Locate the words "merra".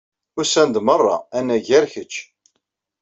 0.85-1.17